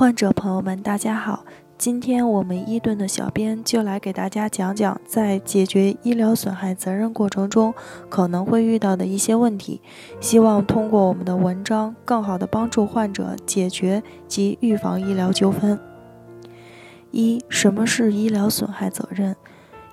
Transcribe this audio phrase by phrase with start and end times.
[0.00, 1.44] 患者朋友们，大家好！
[1.76, 7.74] 今天我们伊顿的小编就来给大家讲讲，在解决医疗损害责任过程中
[8.08, 9.82] 可能会遇到的一些问题，
[10.18, 15.78] 希望通过我们的文章，更好的帮助患者解决及预防医疗纠纷。
[17.10, 19.36] 一、什么是医疗损害责任？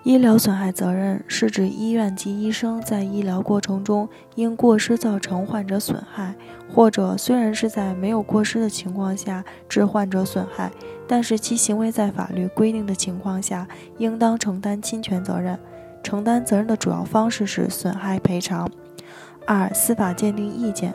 [0.08, 6.34] 医疗损害责任是指医院及医生在医疗过程中因过失造成患者损害，
[6.73, 10.72] 或者虽然是在没有过失的情况下致患者损害，
[11.09, 13.67] 但是其行为在法律规定的情况下，
[13.98, 15.59] 应当承担侵权责任。
[16.02, 18.72] 承担责任的主要方式是损害赔偿。
[19.45, 20.94] 二、司法鉴定意见，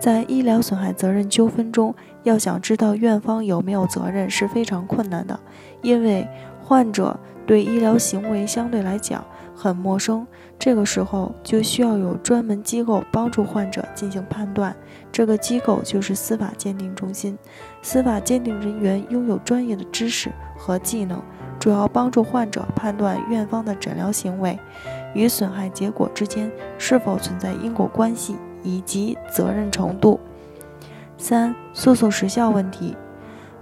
[0.00, 5.38] 在医疗损害责任纠纷中，要想知道院方有没有责任是非常困难的，
[5.82, 6.26] 因为
[6.62, 7.20] 患者。
[7.46, 10.26] 对医疗行为相对来讲很陌生，
[10.58, 14.74] 这个时候就需要有专门机构帮助患者进行判断。
[15.12, 17.38] 这个机构就是司法鉴定中心。
[17.82, 21.22] 司法鉴定人员拥有专业的知识和技能，
[21.60, 24.58] 主要帮助患者判断院方的诊疗行为
[25.14, 30.18] 与损害结果之间是否存在因果关系以及责任程度。
[31.16, 32.96] 三、诉讼时效问题。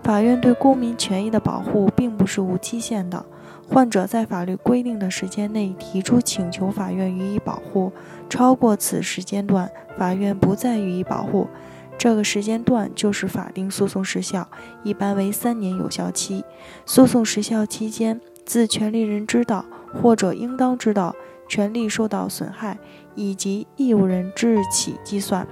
[0.03, 3.25] 法院对公民权益的保护并不是无期限的。
[3.69, 7.93] 患者在法律规定的时间内提出请求法院予以保护，
[8.29, 11.49] 超过此时间段，法院不再予以保护。
[11.97, 14.49] 这个时间段就是法定诉讼时效，
[14.83, 16.45] 一般为三年有效期。
[16.85, 19.65] 诉讼时效期间，自权利人知道
[20.03, 21.15] 或者应当知道
[21.49, 22.77] 权利受到损害
[23.15, 25.47] 以及义务人之日起计算。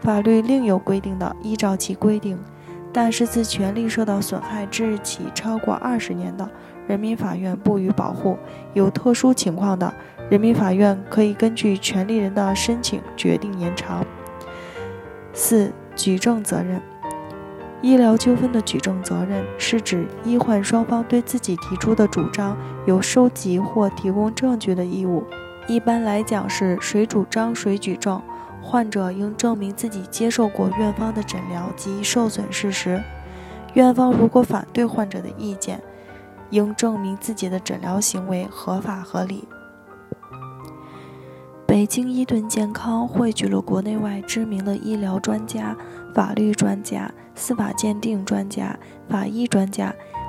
[0.00, 2.38] 法律另有规定的，依照其规定。
[2.92, 6.48] 但是自权利受到损害之日起超过二十年的，
[6.86, 8.36] 人民法院不予保护；
[8.74, 9.92] 有特殊情况的，
[10.28, 14.04] 人民法院可以根据权利人的申请决定延长。
[15.32, 16.80] 四、举证责任。
[17.80, 22.56] 医疗纠纷的举证责任是指医患双方对自己提出的主张
[22.86, 25.24] 有收集或提供证据的义务。
[25.66, 28.22] 一般来讲是谁主张谁举证。
[28.62, 33.02] 患者应证明自己接受过院方的诊疗及受损事实。
[33.74, 35.82] 院方如果反对患者的意见，
[36.50, 39.48] 应证明自己的诊疗行为合法合理。
[41.66, 45.74] 北京伊顿健康汇聚了国内外知名的医疗专家、
[46.14, 49.94] 法律专家、司法鉴定专家、法医专家。